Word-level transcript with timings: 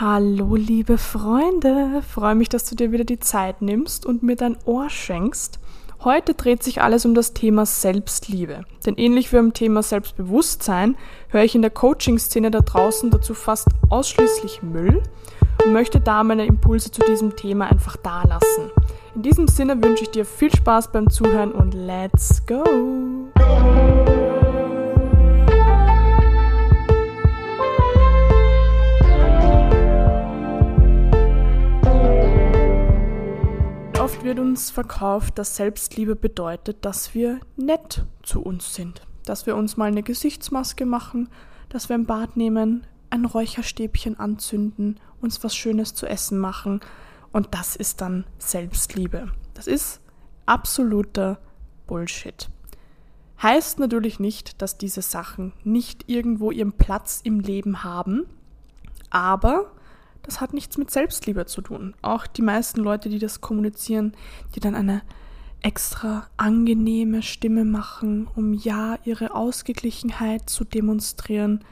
Hallo, 0.00 0.56
liebe 0.56 0.96
Freunde. 0.96 2.00
Freue 2.08 2.34
mich, 2.34 2.48
dass 2.48 2.64
du 2.64 2.74
dir 2.74 2.90
wieder 2.90 3.04
die 3.04 3.20
Zeit 3.20 3.60
nimmst 3.60 4.06
und 4.06 4.22
mir 4.22 4.34
dein 4.34 4.56
Ohr 4.64 4.88
schenkst. 4.88 5.60
Heute 6.02 6.32
dreht 6.32 6.62
sich 6.62 6.80
alles 6.80 7.04
um 7.04 7.14
das 7.14 7.34
Thema 7.34 7.66
Selbstliebe. 7.66 8.64
Denn 8.86 8.96
ähnlich 8.96 9.30
wie 9.30 9.36
beim 9.36 9.52
Thema 9.52 9.82
Selbstbewusstsein 9.82 10.96
höre 11.28 11.44
ich 11.44 11.54
in 11.54 11.60
der 11.60 11.70
Coaching-Szene 11.70 12.50
da 12.50 12.60
draußen 12.60 13.10
dazu 13.10 13.34
fast 13.34 13.68
ausschließlich 13.90 14.62
Müll 14.62 15.02
und 15.62 15.72
möchte 15.74 16.00
da 16.00 16.24
meine 16.24 16.46
Impulse 16.46 16.90
zu 16.90 17.02
diesem 17.02 17.36
Thema 17.36 17.70
einfach 17.70 17.98
dalassen. 17.98 18.70
In 19.14 19.20
diesem 19.20 19.48
Sinne 19.48 19.84
wünsche 19.84 20.04
ich 20.04 20.10
dir 20.10 20.24
viel 20.24 20.50
Spaß 20.50 20.92
beim 20.92 21.10
Zuhören 21.10 21.52
und 21.52 21.74
let's 21.74 22.46
go! 22.46 22.64
Wird 34.30 34.38
uns 34.38 34.70
verkauft, 34.70 35.38
dass 35.38 35.56
Selbstliebe 35.56 36.14
bedeutet, 36.14 36.84
dass 36.84 37.14
wir 37.16 37.40
nett 37.56 38.06
zu 38.22 38.40
uns 38.40 38.76
sind, 38.76 39.04
dass 39.24 39.44
wir 39.44 39.56
uns 39.56 39.76
mal 39.76 39.86
eine 39.86 40.04
Gesichtsmaske 40.04 40.86
machen, 40.86 41.28
dass 41.68 41.88
wir 41.88 41.96
ein 41.96 42.06
Bad 42.06 42.36
nehmen, 42.36 42.86
ein 43.10 43.24
Räucherstäbchen 43.24 44.20
anzünden, 44.20 45.00
uns 45.20 45.42
was 45.42 45.56
Schönes 45.56 45.94
zu 45.94 46.06
essen 46.06 46.38
machen 46.38 46.78
und 47.32 47.48
das 47.56 47.74
ist 47.74 48.02
dann 48.02 48.24
Selbstliebe. 48.38 49.32
Das 49.54 49.66
ist 49.66 50.00
absoluter 50.46 51.40
Bullshit. 51.88 52.48
Heißt 53.42 53.80
natürlich 53.80 54.20
nicht, 54.20 54.62
dass 54.62 54.78
diese 54.78 55.02
Sachen 55.02 55.54
nicht 55.64 56.08
irgendwo 56.08 56.52
ihren 56.52 56.74
Platz 56.74 57.20
im 57.24 57.40
Leben 57.40 57.82
haben, 57.82 58.26
aber 59.10 59.72
das 60.30 60.40
hat 60.40 60.54
nichts 60.54 60.78
mit 60.78 60.92
Selbstliebe 60.92 61.44
zu 61.46 61.60
tun. 61.60 61.92
Auch 62.02 62.28
die 62.28 62.42
meisten 62.42 62.80
Leute, 62.80 63.08
die 63.08 63.18
das 63.18 63.40
kommunizieren, 63.40 64.12
die 64.54 64.60
dann 64.60 64.76
eine 64.76 65.02
extra 65.60 66.28
angenehme 66.36 67.20
Stimme 67.22 67.64
machen, 67.64 68.28
um 68.36 68.54
ja 68.54 68.96
ihre 69.04 69.34
Ausgeglichenheit 69.34 70.48
zu 70.48 70.62
demonstrieren, 70.62 71.64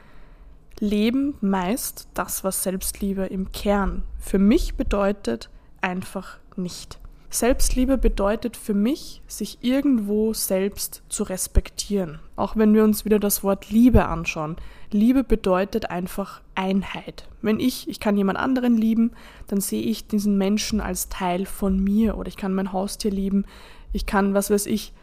leben 0.77 1.35
meist 1.39 2.09
das, 2.13 2.43
was 2.43 2.61
Selbstliebe 2.63 3.27
im 3.27 3.53
Kern 3.53 4.03
für 4.19 4.39
mich 4.39 4.75
bedeutet, 4.75 5.49
einfach 5.79 6.37
nicht. 6.57 6.99
Selbstliebe 7.31 7.99
bedeutet 7.99 8.57
für 8.57 8.73
mich, 8.73 9.21
sich 9.27 9.59
irgendwo 9.61 10.33
selbst 10.33 11.03
zu 11.09 11.23
respektieren. 11.23 12.19
Auch 12.35 12.55
wenn 12.55 12.73
wir 12.73 12.83
uns 12.83 13.05
wieder 13.05 13.19
das 13.19 13.43
Wort 13.43 13.69
Liebe 13.69 14.05
anschauen. 14.05 14.55
Liebe 14.91 15.23
bedeutet 15.23 15.91
einfach 15.91 16.41
Einheit. 16.55 17.27
Wenn 17.43 17.59
ich, 17.59 17.87
ich 17.87 17.99
kann 17.99 18.17
jemand 18.17 18.39
anderen 18.39 18.75
lieben, 18.75 19.11
dann 19.45 19.61
sehe 19.61 19.83
ich 19.83 20.07
diesen 20.07 20.39
Menschen 20.39 20.81
als 20.81 21.09
Teil 21.09 21.45
von 21.45 21.79
mir. 21.83 22.17
Oder 22.17 22.29
ich 22.29 22.37
kann 22.37 22.55
mein 22.55 22.73
Haustier 22.73 23.11
lieben. 23.11 23.45
Ich 23.93 24.07
kann, 24.07 24.33
was 24.33 24.49
weiß 24.49 24.65
ich, 24.65 24.93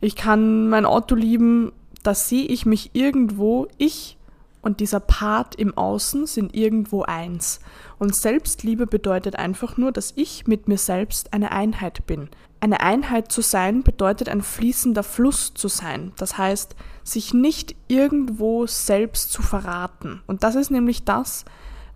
ich 0.00 0.14
kann 0.14 0.68
mein 0.68 0.86
Auto 0.86 1.16
lieben. 1.16 1.72
Da 2.04 2.14
sehe 2.14 2.46
ich 2.46 2.66
mich 2.66 2.90
irgendwo, 2.94 3.66
ich 3.78 4.16
und 4.62 4.80
dieser 4.80 5.00
Part 5.00 5.56
im 5.56 5.76
Außen 5.76 6.26
sind 6.26 6.54
irgendwo 6.54 7.02
eins. 7.02 7.60
Und 7.98 8.14
Selbstliebe 8.14 8.86
bedeutet 8.86 9.36
einfach 9.36 9.76
nur, 9.76 9.92
dass 9.92 10.12
ich 10.16 10.46
mit 10.46 10.68
mir 10.68 10.78
selbst 10.78 11.34
eine 11.34 11.50
Einheit 11.50 12.06
bin. 12.06 12.30
Eine 12.60 12.80
Einheit 12.80 13.32
zu 13.32 13.40
sein 13.42 13.82
bedeutet 13.82 14.28
ein 14.28 14.40
fließender 14.40 15.02
Fluss 15.02 15.52
zu 15.52 15.66
sein. 15.66 16.12
Das 16.16 16.38
heißt, 16.38 16.76
sich 17.02 17.34
nicht 17.34 17.74
irgendwo 17.88 18.66
selbst 18.66 19.32
zu 19.32 19.42
verraten. 19.42 20.22
Und 20.28 20.44
das 20.44 20.54
ist 20.54 20.70
nämlich 20.70 21.04
das, 21.04 21.44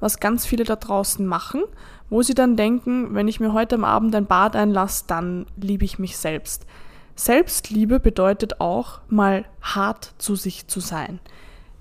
was 0.00 0.18
ganz 0.18 0.44
viele 0.44 0.64
da 0.64 0.74
draußen 0.74 1.24
machen, 1.24 1.62
wo 2.10 2.22
sie 2.22 2.34
dann 2.34 2.56
denken, 2.56 3.14
wenn 3.14 3.28
ich 3.28 3.38
mir 3.38 3.52
heute 3.52 3.76
am 3.76 3.84
Abend 3.84 4.14
ein 4.16 4.26
Bad 4.26 4.56
einlasse, 4.56 5.04
dann 5.06 5.46
liebe 5.56 5.84
ich 5.84 6.00
mich 6.00 6.16
selbst. 6.16 6.66
Selbstliebe 7.14 8.00
bedeutet 8.00 8.60
auch, 8.60 9.00
mal 9.08 9.46
hart 9.62 10.14
zu 10.18 10.34
sich 10.34 10.66
zu 10.66 10.80
sein. 10.80 11.20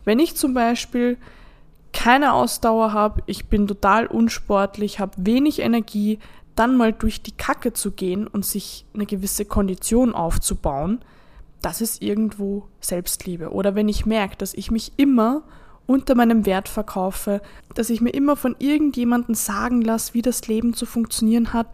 Wenn 0.06 0.20
ich 0.20 0.36
zum 0.36 0.54
Beispiel 0.54 1.18
keine 1.92 2.34
Ausdauer 2.34 2.94
habe, 2.94 3.24
ich 3.26 3.48
bin 3.48 3.68
total 3.68 4.08
unsportlich, 4.08 5.00
habe 5.00 5.14
wenig 5.18 5.60
Energie, 5.60 6.20
dann 6.56 6.78
mal 6.78 6.94
durch 6.94 7.22
die 7.22 7.32
Kacke 7.32 7.74
zu 7.74 7.92
gehen 7.92 8.28
und 8.28 8.46
sich 8.46 8.86
eine 8.94 9.06
gewisse 9.06 9.46
Kondition 9.46 10.14
aufzubauen, 10.14 11.00
das 11.62 11.82
ist 11.82 12.02
irgendwo 12.02 12.68
Selbstliebe. 12.80 13.52
Oder 13.52 13.76
wenn 13.76 13.90
ich 13.90 14.06
merke, 14.06 14.38
dass 14.38 14.54
ich 14.54 14.72
mich 14.72 14.94
immer 14.98 15.44
unter 15.88 16.16
meinem 16.16 16.46
Wert 16.46 16.70
verkaufe, 16.70 17.42
dass 17.74 17.90
ich 17.90 18.02
mir 18.02 18.12
immer 18.12 18.36
von 18.36 18.56
irgendjemandem 18.60 19.36
sagen 19.36 19.82
lasse, 19.82 20.14
wie 20.14 20.22
das 20.22 20.48
Leben 20.48 20.74
zu 20.74 20.86
funktionieren 20.86 21.54
hat 21.54 21.68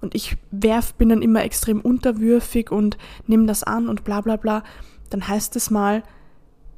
und 0.00 0.14
ich 0.14 0.36
werf, 0.50 0.94
bin 0.94 1.08
dann 1.08 1.22
immer 1.22 1.44
extrem 1.44 1.80
unterwürfig 1.80 2.70
und 2.70 2.98
nehme 3.26 3.46
das 3.46 3.62
an 3.62 3.88
und 3.88 4.04
bla 4.04 4.20
bla 4.20 4.36
bla, 4.36 4.62
dann 5.10 5.26
heißt 5.26 5.56
es 5.56 5.70
mal, 5.70 6.02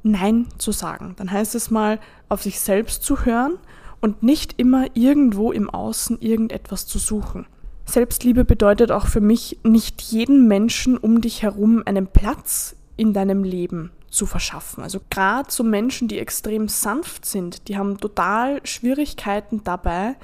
Nein 0.03 0.47
zu 0.57 0.71
sagen. 0.71 1.15
Dann 1.17 1.31
heißt 1.31 1.55
es 1.55 1.71
mal, 1.71 1.99
auf 2.29 2.43
sich 2.43 2.59
selbst 2.59 3.03
zu 3.03 3.25
hören 3.25 3.57
und 4.01 4.23
nicht 4.23 4.55
immer 4.57 4.85
irgendwo 4.93 5.51
im 5.51 5.69
Außen 5.69 6.19
irgendetwas 6.21 6.85
zu 6.85 6.99
suchen. 6.99 7.45
Selbstliebe 7.85 8.43
bedeutet 8.43 8.91
auch 8.91 9.07
für 9.07 9.21
mich, 9.21 9.59
nicht 9.63 10.01
jeden 10.01 10.47
Menschen 10.47 10.97
um 10.97 11.21
dich 11.21 11.41
herum 11.41 11.83
einen 11.85 12.07
Platz 12.07 12.75
in 12.97 13.13
deinem 13.13 13.43
Leben 13.43 13.91
zu 14.09 14.25
verschaffen. 14.25 14.83
Also 14.83 14.99
gerade 15.09 15.51
so 15.51 15.63
Menschen, 15.63 16.07
die 16.07 16.19
extrem 16.19 16.67
sanft 16.67 17.25
sind, 17.25 17.67
die 17.67 17.77
haben 17.77 17.97
total 17.97 18.59
Schwierigkeiten 18.65 19.63
dabei, 19.63 20.15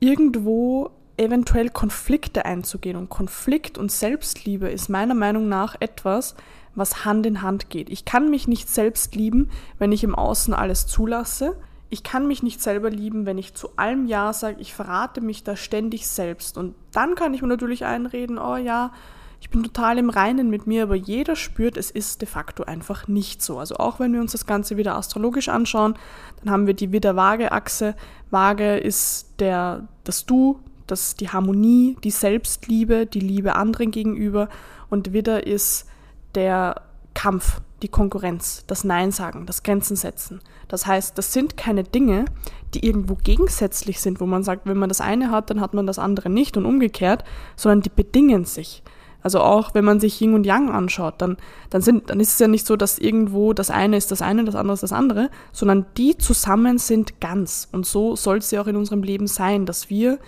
irgendwo 0.00 0.90
eventuell 1.18 1.68
Konflikte 1.70 2.44
einzugehen. 2.44 2.96
Und 2.96 3.08
Konflikt 3.08 3.78
und 3.78 3.92
Selbstliebe 3.92 4.68
ist 4.68 4.88
meiner 4.88 5.14
Meinung 5.14 5.48
nach 5.48 5.76
etwas, 5.80 6.34
was 6.74 7.04
Hand 7.04 7.26
in 7.26 7.42
Hand 7.42 7.70
geht. 7.70 7.90
Ich 7.90 8.04
kann 8.04 8.30
mich 8.30 8.48
nicht 8.48 8.68
selbst 8.68 9.14
lieben, 9.14 9.50
wenn 9.78 9.92
ich 9.92 10.04
im 10.04 10.14
Außen 10.14 10.54
alles 10.54 10.86
zulasse. 10.86 11.56
Ich 11.90 12.02
kann 12.02 12.26
mich 12.28 12.42
nicht 12.42 12.62
selber 12.62 12.90
lieben, 12.90 13.26
wenn 13.26 13.38
ich 13.38 13.54
zu 13.54 13.70
allem 13.76 14.06
Ja 14.06 14.32
sage. 14.32 14.60
Ich 14.60 14.74
verrate 14.74 15.20
mich 15.20 15.42
da 15.42 15.56
ständig 15.56 16.06
selbst. 16.06 16.58
Und 16.58 16.74
dann 16.92 17.14
kann 17.14 17.34
ich 17.34 17.42
mir 17.42 17.48
natürlich 17.48 17.84
einreden, 17.84 18.38
oh 18.38 18.56
ja, 18.56 18.92
ich 19.40 19.50
bin 19.50 19.62
total 19.62 19.98
im 19.98 20.10
Reinen 20.10 20.50
mit 20.50 20.66
mir, 20.66 20.82
aber 20.82 20.96
jeder 20.96 21.36
spürt, 21.36 21.76
es 21.76 21.90
ist 21.90 22.20
de 22.20 22.28
facto 22.28 22.64
einfach 22.64 23.06
nicht 23.06 23.40
so. 23.40 23.58
Also 23.58 23.76
auch 23.76 24.00
wenn 24.00 24.12
wir 24.12 24.20
uns 24.20 24.32
das 24.32 24.46
Ganze 24.46 24.76
wieder 24.76 24.96
astrologisch 24.96 25.48
anschauen, 25.48 25.94
dann 26.42 26.52
haben 26.52 26.66
wir 26.66 26.74
die 26.74 26.92
Widder-Waage-Achse. 26.92 27.94
Waage 28.30 28.76
ist 28.78 29.34
der, 29.38 29.86
das 30.04 30.26
Du, 30.26 30.58
das 30.90 31.14
die 31.14 31.28
Harmonie, 31.28 31.96
die 32.04 32.10
Selbstliebe, 32.10 33.06
die 33.06 33.20
Liebe 33.20 33.54
anderen 33.54 33.90
gegenüber. 33.90 34.48
Und 34.90 35.12
Widder 35.12 35.46
ist 35.46 35.86
der 36.34 36.82
Kampf, 37.14 37.60
die 37.82 37.88
Konkurrenz, 37.88 38.64
das 38.66 38.84
Nein 38.84 39.12
sagen, 39.12 39.46
das 39.46 39.62
Grenzen 39.62 39.96
setzen. 39.96 40.40
Das 40.68 40.86
heißt, 40.86 41.16
das 41.16 41.32
sind 41.32 41.56
keine 41.56 41.84
Dinge, 41.84 42.26
die 42.74 42.84
irgendwo 42.84 43.14
gegensätzlich 43.14 44.00
sind, 44.00 44.20
wo 44.20 44.26
man 44.26 44.42
sagt, 44.42 44.66
wenn 44.66 44.78
man 44.78 44.88
das 44.88 45.00
eine 45.00 45.30
hat, 45.30 45.50
dann 45.50 45.60
hat 45.60 45.74
man 45.74 45.86
das 45.86 45.98
andere 45.98 46.28
nicht 46.28 46.56
und 46.56 46.66
umgekehrt, 46.66 47.24
sondern 47.56 47.82
die 47.82 47.90
bedingen 47.90 48.44
sich. 48.44 48.82
Also 49.22 49.40
auch 49.40 49.74
wenn 49.74 49.84
man 49.84 50.00
sich 50.00 50.20
Yin 50.20 50.34
und 50.34 50.46
Yang 50.46 50.70
anschaut, 50.70 51.14
dann, 51.18 51.36
dann, 51.70 51.82
sind, 51.82 52.08
dann 52.10 52.20
ist 52.20 52.34
es 52.34 52.38
ja 52.38 52.46
nicht 52.46 52.66
so, 52.66 52.76
dass 52.76 52.98
irgendwo 52.98 53.52
das 53.52 53.70
eine 53.70 53.96
ist 53.96 54.12
das 54.12 54.22
eine, 54.22 54.44
das 54.44 54.54
andere 54.54 54.74
ist 54.74 54.82
das 54.82 54.92
andere, 54.92 55.30
sondern 55.52 55.86
die 55.96 56.16
zusammen 56.16 56.78
sind 56.78 57.20
ganz. 57.20 57.68
Und 57.72 57.84
so 57.84 58.14
soll 58.14 58.38
es 58.38 58.50
ja 58.50 58.62
auch 58.62 58.68
in 58.68 58.76
unserem 58.76 59.02
Leben 59.02 59.26
sein, 59.26 59.66
dass 59.66 59.90
wir 59.90 60.18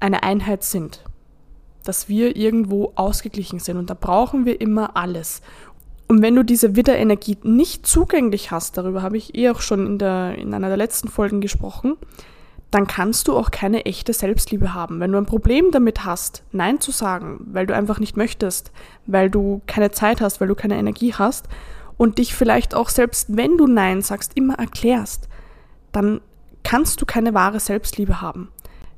eine 0.00 0.22
Einheit 0.22 0.64
sind 0.64 1.02
dass 1.86 2.08
wir 2.08 2.36
irgendwo 2.36 2.92
ausgeglichen 2.94 3.58
sind. 3.58 3.76
Und 3.76 3.90
da 3.90 3.94
brauchen 3.94 4.44
wir 4.44 4.60
immer 4.60 4.96
alles. 4.96 5.40
Und 6.08 6.22
wenn 6.22 6.34
du 6.36 6.44
diese 6.44 6.76
Widderenergie 6.76 7.38
nicht 7.42 7.86
zugänglich 7.86 8.50
hast, 8.50 8.76
darüber 8.76 9.02
habe 9.02 9.16
ich 9.16 9.34
eh 9.34 9.50
auch 9.50 9.60
schon 9.60 9.86
in, 9.86 9.98
der, 9.98 10.36
in 10.36 10.54
einer 10.54 10.68
der 10.68 10.76
letzten 10.76 11.08
Folgen 11.08 11.40
gesprochen, 11.40 11.96
dann 12.70 12.86
kannst 12.86 13.28
du 13.28 13.36
auch 13.36 13.50
keine 13.50 13.86
echte 13.86 14.12
Selbstliebe 14.12 14.74
haben. 14.74 15.00
Wenn 15.00 15.12
du 15.12 15.18
ein 15.18 15.26
Problem 15.26 15.70
damit 15.70 16.04
hast, 16.04 16.42
Nein 16.52 16.80
zu 16.80 16.90
sagen, 16.90 17.40
weil 17.52 17.66
du 17.66 17.74
einfach 17.74 17.98
nicht 17.98 18.16
möchtest, 18.16 18.72
weil 19.06 19.30
du 19.30 19.62
keine 19.66 19.90
Zeit 19.92 20.20
hast, 20.20 20.40
weil 20.40 20.48
du 20.48 20.54
keine 20.54 20.76
Energie 20.76 21.14
hast 21.14 21.48
und 21.96 22.18
dich 22.18 22.34
vielleicht 22.34 22.74
auch 22.74 22.88
selbst, 22.88 23.36
wenn 23.36 23.56
du 23.56 23.66
Nein 23.66 24.02
sagst, 24.02 24.32
immer 24.36 24.54
erklärst, 24.54 25.28
dann 25.92 26.20
kannst 26.64 27.00
du 27.00 27.06
keine 27.06 27.34
wahre 27.34 27.60
Selbstliebe 27.60 28.20
haben. 28.20 28.48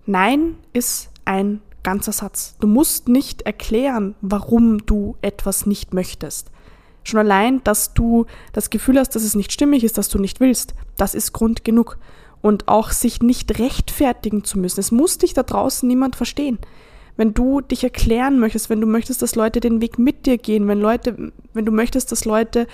Nein 0.09 0.57
ist 0.73 1.11
ein 1.27 1.61
ganzer 1.83 2.13
Satz. 2.13 2.57
Du 2.61 2.67
musst 2.67 3.09
nicht 3.09 3.43
erklären, 3.43 4.15
warum 4.23 4.87
du 4.87 5.17
etwas 5.21 5.67
nicht 5.67 5.93
möchtest. 5.93 6.51
Schon 7.05 7.21
allein, 7.21 7.63
dass 7.63 7.93
du 7.93 8.25
das 8.55 8.71
Gefühl 8.71 8.99
hast, 8.99 9.11
dass 9.11 9.23
es 9.23 9.35
nicht 9.35 9.53
stimmig 9.53 9.85
ist, 9.85 9.99
dass 9.99 10.09
du 10.09 10.19
nicht 10.19 10.41
willst, 10.41 10.75
das 10.97 11.15
ist 11.15 11.35
Grund 11.35 11.63
genug. 11.63 11.99
Und 12.41 12.69
auch 12.69 12.91
sich 12.91 13.21
nicht 13.21 13.59
rechtfertigen 13.59 14.45
zu 14.45 14.59
müssen. 14.59 14.81
Es 14.81 14.93
muss 14.93 15.19
dich 15.19 15.35
da 15.35 15.43
draußen 15.43 15.87
niemand 15.87 16.17
verstehen. 16.17 16.59
Wenn 17.19 17.35
du 17.35 17.61
dich 17.61 17.85
erklären 17.85 18.39
möchtest, 18.39 18.71
wenn 18.71 18.81
du 18.81 18.87
möchtest, 18.87 19.21
dass 19.21 19.35
Leute 19.35 19.61
den 19.61 19.83
Weg 19.83 19.99
mit 19.99 20.25
dir 20.25 20.39
gehen, 20.39 20.69
wenn 20.69 20.81
Leute, 20.81 21.33
wenn 21.53 21.67
du 21.67 21.73
möchtest, 21.73 22.13
dass 22.13 22.25
Leute 22.25 22.67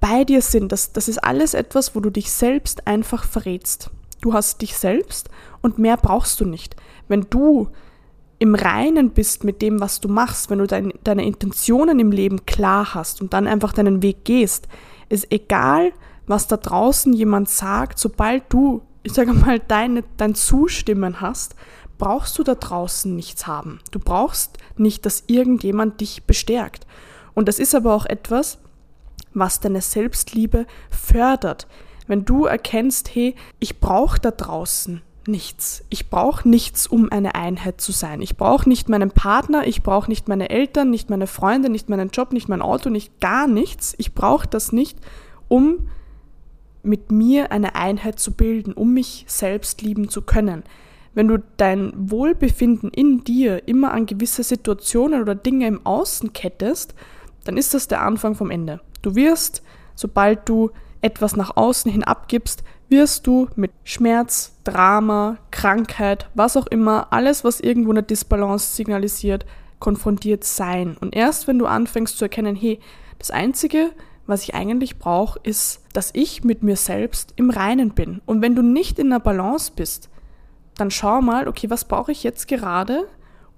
bei 0.00 0.24
dir 0.24 0.40
sind, 0.40 0.72
das, 0.72 0.92
das 0.92 1.08
ist 1.08 1.18
alles 1.18 1.52
etwas, 1.52 1.94
wo 1.94 2.00
du 2.00 2.08
dich 2.08 2.32
selbst 2.32 2.86
einfach 2.86 3.24
verrätst. 3.24 3.90
Du 4.24 4.32
hast 4.32 4.62
dich 4.62 4.74
selbst 4.78 5.28
und 5.60 5.78
mehr 5.78 5.98
brauchst 5.98 6.40
du 6.40 6.46
nicht. 6.46 6.76
Wenn 7.08 7.26
du 7.28 7.68
im 8.38 8.54
Reinen 8.54 9.10
bist 9.10 9.44
mit 9.44 9.60
dem, 9.60 9.80
was 9.80 10.00
du 10.00 10.08
machst, 10.08 10.48
wenn 10.48 10.60
du 10.60 10.66
dein, 10.66 10.94
deine 11.04 11.26
Intentionen 11.26 11.98
im 11.98 12.10
Leben 12.10 12.46
klar 12.46 12.94
hast 12.94 13.20
und 13.20 13.34
dann 13.34 13.46
einfach 13.46 13.74
deinen 13.74 14.00
Weg 14.00 14.24
gehst, 14.24 14.66
ist 15.10 15.30
egal, 15.30 15.92
was 16.26 16.46
da 16.46 16.56
draußen 16.56 17.12
jemand 17.12 17.50
sagt, 17.50 17.98
sobald 17.98 18.50
du, 18.50 18.80
ich 19.02 19.12
sage 19.12 19.34
mal, 19.34 19.58
deine, 19.58 20.04
dein 20.16 20.34
Zustimmen 20.34 21.20
hast, 21.20 21.54
brauchst 21.98 22.38
du 22.38 22.44
da 22.44 22.54
draußen 22.54 23.14
nichts 23.14 23.46
haben. 23.46 23.80
Du 23.90 23.98
brauchst 23.98 24.56
nicht, 24.78 25.04
dass 25.04 25.24
irgendjemand 25.26 26.00
dich 26.00 26.24
bestärkt. 26.24 26.86
Und 27.34 27.46
das 27.46 27.58
ist 27.58 27.74
aber 27.74 27.92
auch 27.92 28.06
etwas, 28.06 28.56
was 29.34 29.60
deine 29.60 29.82
Selbstliebe 29.82 30.64
fördert. 30.88 31.66
Wenn 32.06 32.24
du 32.24 32.44
erkennst, 32.44 33.14
hey, 33.14 33.34
ich 33.58 33.80
brauche 33.80 34.20
da 34.20 34.30
draußen 34.30 35.02
nichts. 35.26 35.84
Ich 35.88 36.10
brauche 36.10 36.48
nichts, 36.48 36.86
um 36.86 37.10
eine 37.10 37.34
Einheit 37.34 37.80
zu 37.80 37.92
sein. 37.92 38.20
Ich 38.20 38.36
brauche 38.36 38.68
nicht 38.68 38.88
meinen 38.88 39.10
Partner, 39.10 39.66
ich 39.66 39.82
brauche 39.82 40.10
nicht 40.10 40.28
meine 40.28 40.50
Eltern, 40.50 40.90
nicht 40.90 41.10
meine 41.10 41.26
Freunde, 41.26 41.70
nicht 41.70 41.88
meinen 41.88 42.10
Job, 42.10 42.32
nicht 42.32 42.48
mein 42.48 42.62
Auto, 42.62 42.90
nicht 42.90 43.20
gar 43.20 43.46
nichts. 43.46 43.94
Ich 43.98 44.14
brauche 44.14 44.46
das 44.46 44.72
nicht, 44.72 44.98
um 45.48 45.88
mit 46.82 47.10
mir 47.10 47.52
eine 47.52 47.74
Einheit 47.74 48.20
zu 48.20 48.32
bilden, 48.32 48.72
um 48.74 48.92
mich 48.92 49.24
selbst 49.26 49.82
lieben 49.82 50.08
zu 50.08 50.22
können. 50.22 50.62
Wenn 51.14 51.28
du 51.28 51.42
dein 51.56 51.92
Wohlbefinden 51.96 52.90
in 52.90 53.24
dir 53.24 53.66
immer 53.68 53.92
an 53.92 54.06
gewisse 54.06 54.42
Situationen 54.42 55.22
oder 55.22 55.34
Dinge 55.34 55.66
im 55.66 55.86
Außen 55.86 56.32
kettest, 56.32 56.94
dann 57.44 57.56
ist 57.56 57.72
das 57.72 57.88
der 57.88 58.02
Anfang 58.02 58.34
vom 58.34 58.50
Ende. 58.50 58.80
Du 59.02 59.14
wirst, 59.14 59.62
sobald 59.94 60.48
du 60.48 60.70
etwas 61.04 61.36
nach 61.36 61.56
außen 61.56 61.90
hin 61.90 62.02
abgibst, 62.02 62.64
wirst 62.88 63.26
du 63.26 63.48
mit 63.56 63.72
Schmerz, 63.84 64.56
Drama, 64.64 65.36
Krankheit, 65.50 66.28
was 66.34 66.56
auch 66.56 66.66
immer, 66.66 67.12
alles, 67.12 67.44
was 67.44 67.60
irgendwo 67.60 67.90
eine 67.90 68.02
Disbalance 68.02 68.74
signalisiert, 68.74 69.44
konfrontiert 69.80 70.44
sein. 70.44 70.96
Und 70.98 71.14
erst 71.14 71.46
wenn 71.46 71.58
du 71.58 71.66
anfängst 71.66 72.16
zu 72.16 72.24
erkennen, 72.24 72.56
hey, 72.56 72.80
das 73.18 73.30
Einzige, 73.30 73.90
was 74.26 74.42
ich 74.44 74.54
eigentlich 74.54 74.98
brauche, 74.98 75.38
ist, 75.42 75.82
dass 75.92 76.10
ich 76.14 76.42
mit 76.44 76.62
mir 76.62 76.76
selbst 76.76 77.34
im 77.36 77.50
Reinen 77.50 77.90
bin. 77.90 78.22
Und 78.24 78.40
wenn 78.40 78.56
du 78.56 78.62
nicht 78.62 78.98
in 78.98 79.10
der 79.10 79.20
Balance 79.20 79.72
bist, 79.76 80.08
dann 80.76 80.90
schau 80.90 81.20
mal, 81.20 81.46
okay, 81.48 81.68
was 81.68 81.84
brauche 81.84 82.12
ich 82.12 82.22
jetzt 82.22 82.48
gerade, 82.48 83.06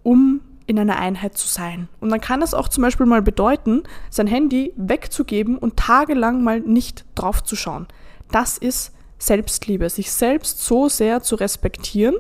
um 0.03 0.41
in 0.67 0.79
einer 0.79 0.99
Einheit 0.99 1.39
zu 1.39 1.49
sein. 1.49 1.89
Und 2.01 2.11
dann 2.11 2.21
kann 2.21 2.43
es 2.43 2.55
auch 2.55 2.69
zum 2.69 2.83
Beispiel 2.83 3.07
mal 3.07 3.23
bedeuten, 3.23 3.85
sein 4.11 4.27
Handy 4.27 4.73
wegzugeben 4.77 5.59
und 5.59 5.77
tagelang 5.77 6.43
mal 6.43 6.61
nicht 6.61 7.05
drauf 7.15 7.43
zu 7.43 7.57
schauen. 7.57 7.87
Das 8.31 8.59
ist 8.59 8.93
Selbstliebe, 9.19 9.89
sich 9.89 10.11
selbst 10.11 10.65
so 10.65 10.89
sehr 10.89 11.23
zu 11.23 11.37
respektieren, 11.37 12.17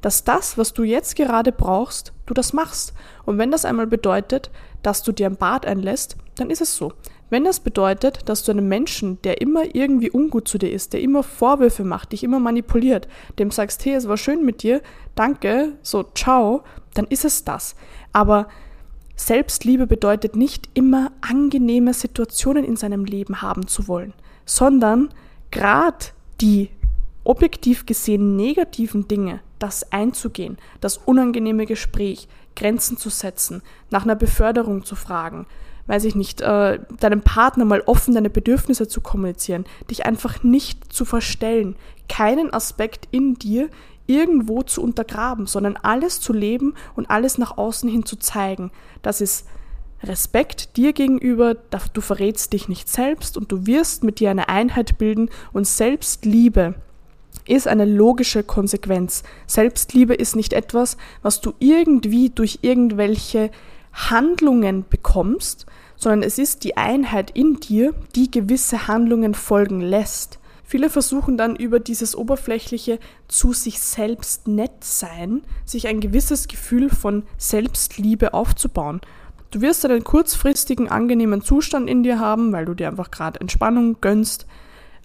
dass 0.00 0.24
das, 0.24 0.56
was 0.56 0.72
du 0.72 0.84
jetzt 0.84 1.16
gerade 1.16 1.52
brauchst, 1.52 2.12
du 2.26 2.34
das 2.34 2.52
machst. 2.52 2.94
Und 3.24 3.38
wenn 3.38 3.50
das 3.50 3.64
einmal 3.64 3.86
bedeutet, 3.86 4.50
dass 4.82 5.02
du 5.02 5.12
dir 5.12 5.26
ein 5.26 5.36
Bad 5.36 5.66
einlässt, 5.66 6.16
dann 6.36 6.50
ist 6.50 6.60
es 6.60 6.76
so. 6.76 6.92
Wenn 7.30 7.44
das 7.44 7.60
bedeutet, 7.60 8.28
dass 8.28 8.42
du 8.44 8.52
einem 8.52 8.68
Menschen, 8.68 9.20
der 9.22 9.42
immer 9.42 9.74
irgendwie 9.74 10.10
ungut 10.10 10.48
zu 10.48 10.56
dir 10.56 10.70
ist, 10.70 10.94
der 10.94 11.02
immer 11.02 11.22
Vorwürfe 11.22 11.84
macht, 11.84 12.12
dich 12.12 12.24
immer 12.24 12.38
manipuliert, 12.38 13.06
dem 13.38 13.50
sagst, 13.50 13.84
hey, 13.84 13.94
es 13.94 14.08
war 14.08 14.16
schön 14.16 14.46
mit 14.46 14.62
dir, 14.62 14.80
danke, 15.14 15.74
so, 15.82 16.04
ciao, 16.14 16.62
dann 16.94 17.06
ist 17.06 17.24
es 17.24 17.44
das. 17.44 17.74
Aber 18.12 18.48
Selbstliebe 19.16 19.86
bedeutet 19.86 20.36
nicht 20.36 20.68
immer 20.74 21.12
angenehme 21.20 21.92
Situationen 21.92 22.64
in 22.64 22.76
seinem 22.76 23.04
Leben 23.04 23.42
haben 23.42 23.66
zu 23.66 23.88
wollen, 23.88 24.14
sondern 24.44 25.10
gerade 25.50 26.06
die 26.40 26.70
objektiv 27.24 27.84
gesehen 27.84 28.36
negativen 28.36 29.08
Dinge, 29.08 29.40
das 29.58 29.92
einzugehen, 29.92 30.56
das 30.80 30.98
unangenehme 30.98 31.66
Gespräch, 31.66 32.28
Grenzen 32.54 32.96
zu 32.96 33.10
setzen, 33.10 33.62
nach 33.90 34.04
einer 34.04 34.16
Beförderung 34.16 34.84
zu 34.84 34.96
fragen, 34.96 35.46
weiß 35.88 36.04
ich 36.04 36.14
nicht, 36.14 36.40
äh, 36.40 36.78
deinem 37.00 37.22
Partner 37.22 37.64
mal 37.64 37.82
offen 37.86 38.14
deine 38.14 38.30
Bedürfnisse 38.30 38.86
zu 38.86 39.00
kommunizieren, 39.00 39.64
dich 39.90 40.06
einfach 40.06 40.44
nicht 40.44 40.92
zu 40.92 41.04
verstellen, 41.04 41.74
keinen 42.08 42.52
Aspekt 42.52 43.08
in 43.10 43.34
dir 43.34 43.68
irgendwo 44.06 44.62
zu 44.62 44.82
untergraben, 44.82 45.46
sondern 45.46 45.76
alles 45.76 46.20
zu 46.20 46.32
leben 46.32 46.74
und 46.94 47.10
alles 47.10 47.36
nach 47.36 47.58
außen 47.58 47.88
hin 47.88 48.04
zu 48.04 48.16
zeigen. 48.16 48.70
Das 49.02 49.20
ist 49.20 49.46
Respekt 50.02 50.76
dir 50.76 50.92
gegenüber, 50.92 51.54
du 51.54 52.00
verrätst 52.00 52.52
dich 52.52 52.68
nicht 52.68 52.88
selbst 52.88 53.36
und 53.36 53.50
du 53.50 53.66
wirst 53.66 54.04
mit 54.04 54.20
dir 54.20 54.30
eine 54.30 54.48
Einheit 54.48 54.96
bilden 54.98 55.28
und 55.52 55.66
Selbstliebe 55.66 56.74
ist 57.46 57.66
eine 57.66 57.84
logische 57.84 58.44
Konsequenz. 58.44 59.24
Selbstliebe 59.46 60.14
ist 60.14 60.36
nicht 60.36 60.52
etwas, 60.52 60.96
was 61.22 61.40
du 61.40 61.54
irgendwie 61.58 62.30
durch 62.30 62.60
irgendwelche 62.62 63.50
Handlungen 63.92 64.84
bekommst, 64.88 65.66
sondern 65.96 66.22
es 66.22 66.38
ist 66.38 66.64
die 66.64 66.76
Einheit 66.76 67.30
in 67.32 67.60
dir, 67.60 67.94
die 68.14 68.30
gewisse 68.30 68.88
Handlungen 68.88 69.34
folgen 69.34 69.80
lässt. 69.80 70.38
Viele 70.64 70.90
versuchen 70.90 71.38
dann 71.38 71.56
über 71.56 71.80
dieses 71.80 72.14
oberflächliche 72.14 72.98
zu 73.26 73.54
sich 73.54 73.80
selbst 73.80 74.46
nett 74.46 74.84
sein, 74.84 75.42
sich 75.64 75.88
ein 75.88 76.00
gewisses 76.00 76.46
Gefühl 76.46 76.90
von 76.90 77.22
Selbstliebe 77.38 78.34
aufzubauen. 78.34 79.00
Du 79.50 79.62
wirst 79.62 79.86
einen 79.86 80.04
kurzfristigen 80.04 80.88
angenehmen 80.90 81.40
Zustand 81.40 81.88
in 81.88 82.02
dir 82.02 82.20
haben, 82.20 82.52
weil 82.52 82.66
du 82.66 82.74
dir 82.74 82.88
einfach 82.88 83.10
gerade 83.10 83.40
Entspannung 83.40 83.96
gönnst, 84.02 84.46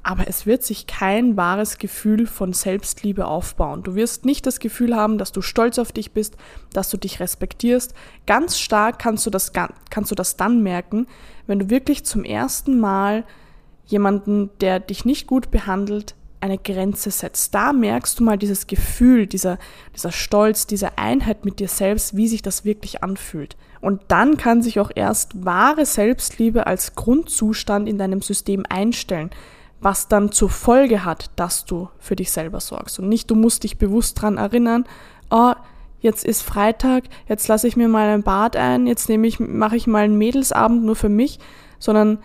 aber 0.04 0.28
es 0.28 0.46
wird 0.46 0.64
sich 0.64 0.86
kein 0.86 1.38
wahres 1.38 1.78
Gefühl 1.78 2.28
von 2.28 2.52
Selbstliebe 2.52 3.26
aufbauen. 3.26 3.84
Du 3.84 3.96
wirst 3.96 4.26
nicht 4.26 4.46
das 4.46 4.60
Gefühl 4.60 4.96
haben, 4.96 5.18
dass 5.18 5.32
du 5.32 5.42
stolz 5.42 5.80
auf 5.80 5.94
dich 5.94 6.12
bist, 6.12 6.36
dass 6.74 6.90
du 6.90 6.98
dich 6.98 7.22
respektierst. 7.22 7.96
Ganz 8.28 8.60
stark 8.60 9.00
kannst 9.00 9.26
du 9.26 9.30
das, 9.30 9.54
kannst 9.90 10.12
du 10.12 10.16
das 10.16 10.36
dann 10.36 10.62
merken, 10.62 11.08
wenn 11.48 11.60
du 11.60 11.70
wirklich 11.70 12.04
zum 12.04 12.26
ersten 12.26 12.80
Mal 12.80 13.24
jemanden, 13.86 14.50
der 14.60 14.82
dich 14.82 15.06
nicht 15.06 15.26
gut 15.26 15.52
behandelt, 15.52 16.16
eine 16.42 16.58
Grenze 16.58 17.10
setzt. 17.10 17.56
Da 17.56 17.72
merkst 17.72 18.20
du 18.20 18.26
mal 18.26 18.38
dieses 18.38 18.68
Gefühl, 18.68 19.28
dieser, 19.28 19.58
dieser 19.96 20.12
Stolz, 20.12 20.68
diese 20.68 20.98
Einheit 20.98 21.46
mit 21.46 21.60
dir 21.60 21.70
selbst, 21.70 22.18
wie 22.18 22.28
sich 22.28 22.42
das 22.42 22.66
wirklich 22.66 23.02
anfühlt. 23.02 23.56
Und 23.80 24.02
dann 24.10 24.36
kann 24.36 24.62
sich 24.62 24.82
auch 24.82 24.92
erst 24.94 25.46
wahre 25.46 25.86
Selbstliebe 25.86 26.68
als 26.68 26.96
Grundzustand 26.96 27.88
in 27.88 27.98
deinem 27.98 28.22
System 28.22 28.66
einstellen 28.68 29.30
was 29.84 30.08
dann 30.08 30.32
zur 30.32 30.50
Folge 30.50 31.06
hat, 31.06 31.30
dass 31.36 31.66
du 31.66 31.90
für 32.00 32.16
dich 32.16 32.32
selber 32.32 32.60
sorgst. 32.60 33.00
Und 33.00 33.10
nicht, 33.10 33.30
du 33.30 33.36
musst 33.36 33.64
dich 33.64 33.78
bewusst 33.78 34.22
dran 34.22 34.38
erinnern, 34.38 34.86
oh, 35.30 35.54
jetzt 36.00 36.26
ist 36.26 36.42
Freitag, 36.42 37.06
jetzt 37.28 37.48
lasse 37.48 37.68
ich 37.68 37.76
mir 37.76 37.88
mal 37.88 38.10
ein 38.10 38.24
Bad 38.24 38.56
ein, 38.56 38.88
jetzt 38.88 39.10
nehme 39.10 39.28
ich, 39.28 39.40
mache 39.40 39.76
ich 39.76 39.88
mal 39.88 40.04
einen 40.04 40.18
Mädelsabend 40.18 40.84
nur 40.84 40.96
für 40.96 41.10
mich, 41.10 41.40
sondern 41.80 42.20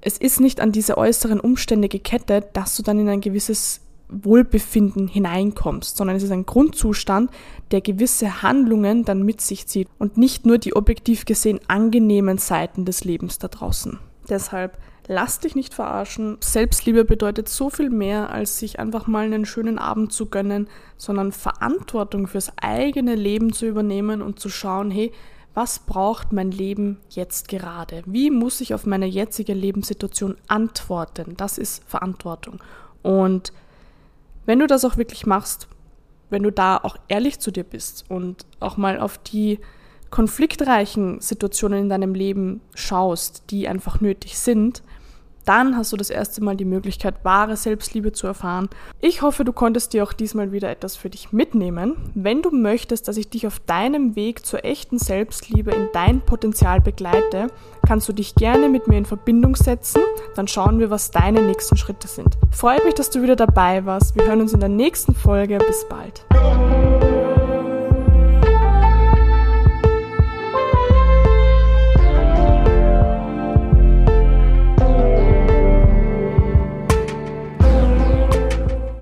es 0.00 0.18
ist 0.18 0.40
nicht 0.40 0.60
an 0.60 0.72
diese 0.72 0.96
äußeren 0.96 1.40
Umstände 1.40 1.88
gekettet, 1.88 2.46
dass 2.54 2.76
du 2.76 2.82
dann 2.82 3.00
in 3.00 3.08
ein 3.08 3.20
gewisses 3.20 3.80
Wohlbefinden 4.08 5.06
hineinkommst, 5.06 5.96
sondern 5.96 6.16
es 6.16 6.22
ist 6.22 6.30
ein 6.30 6.46
Grundzustand, 6.46 7.30
der 7.72 7.80
gewisse 7.80 8.42
Handlungen 8.42 9.04
dann 9.04 9.22
mit 9.22 9.40
sich 9.40 9.66
zieht 9.66 9.88
und 9.98 10.16
nicht 10.16 10.46
nur 10.46 10.58
die 10.58 10.74
objektiv 10.74 11.24
gesehen 11.24 11.60
angenehmen 11.68 12.38
Seiten 12.38 12.84
des 12.84 13.04
Lebens 13.04 13.38
da 13.38 13.48
draußen. 13.48 13.98
Deshalb 14.28 14.78
lass 15.08 15.40
dich 15.40 15.56
nicht 15.56 15.74
verarschen. 15.74 16.36
Selbstliebe 16.40 17.04
bedeutet 17.04 17.48
so 17.48 17.70
viel 17.70 17.90
mehr, 17.90 18.30
als 18.30 18.58
sich 18.58 18.78
einfach 18.78 19.06
mal 19.06 19.24
einen 19.24 19.46
schönen 19.46 19.78
Abend 19.78 20.12
zu 20.12 20.26
gönnen, 20.26 20.68
sondern 20.96 21.32
Verantwortung 21.32 22.26
fürs 22.26 22.52
eigene 22.60 23.14
Leben 23.14 23.52
zu 23.52 23.66
übernehmen 23.66 24.22
und 24.22 24.38
zu 24.38 24.50
schauen, 24.50 24.90
hey, 24.90 25.12
was 25.54 25.80
braucht 25.80 26.32
mein 26.32 26.52
Leben 26.52 27.00
jetzt 27.08 27.48
gerade? 27.48 28.02
Wie 28.06 28.30
muss 28.30 28.60
ich 28.60 28.74
auf 28.74 28.86
meine 28.86 29.06
jetzige 29.06 29.54
Lebenssituation 29.54 30.36
antworten? 30.46 31.34
Das 31.36 31.58
ist 31.58 31.82
Verantwortung. 31.88 32.62
Und 33.02 33.52
wenn 34.46 34.60
du 34.60 34.66
das 34.66 34.84
auch 34.84 34.98
wirklich 34.98 35.26
machst, 35.26 35.68
wenn 36.30 36.42
du 36.42 36.52
da 36.52 36.76
auch 36.76 36.96
ehrlich 37.08 37.40
zu 37.40 37.50
dir 37.50 37.64
bist 37.64 38.04
und 38.08 38.46
auch 38.60 38.76
mal 38.76 39.00
auf 39.00 39.18
die 39.18 39.58
konfliktreichen 40.10 41.20
Situationen 41.20 41.80
in 41.80 41.88
deinem 41.88 42.14
Leben 42.14 42.60
schaust, 42.74 43.44
die 43.50 43.68
einfach 43.68 44.00
nötig 44.00 44.38
sind, 44.38 44.82
dann 45.48 45.76
hast 45.76 45.92
du 45.92 45.96
das 45.96 46.10
erste 46.10 46.44
Mal 46.44 46.56
die 46.56 46.66
Möglichkeit, 46.66 47.24
wahre 47.24 47.56
Selbstliebe 47.56 48.12
zu 48.12 48.26
erfahren. 48.26 48.68
Ich 49.00 49.22
hoffe, 49.22 49.44
du 49.44 49.52
konntest 49.52 49.94
dir 49.94 50.04
auch 50.04 50.12
diesmal 50.12 50.52
wieder 50.52 50.70
etwas 50.70 50.96
für 50.96 51.08
dich 51.08 51.32
mitnehmen. 51.32 51.96
Wenn 52.14 52.42
du 52.42 52.50
möchtest, 52.50 53.08
dass 53.08 53.16
ich 53.16 53.30
dich 53.30 53.46
auf 53.46 53.58
deinem 53.60 54.14
Weg 54.14 54.44
zur 54.44 54.64
echten 54.64 54.98
Selbstliebe 54.98 55.70
in 55.70 55.88
dein 55.92 56.20
Potenzial 56.20 56.80
begleite, 56.80 57.46
kannst 57.86 58.08
du 58.08 58.12
dich 58.12 58.34
gerne 58.34 58.68
mit 58.68 58.88
mir 58.88 58.98
in 58.98 59.06
Verbindung 59.06 59.56
setzen. 59.56 60.02
Dann 60.34 60.48
schauen 60.48 60.78
wir, 60.78 60.90
was 60.90 61.10
deine 61.10 61.40
nächsten 61.40 61.78
Schritte 61.78 62.08
sind. 62.08 62.36
Freut 62.50 62.84
mich, 62.84 62.94
dass 62.94 63.08
du 63.08 63.22
wieder 63.22 63.36
dabei 63.36 63.86
warst. 63.86 64.14
Wir 64.16 64.26
hören 64.26 64.42
uns 64.42 64.52
in 64.52 64.60
der 64.60 64.68
nächsten 64.68 65.14
Folge. 65.14 65.58
Bis 65.58 65.86
bald. 65.88 66.97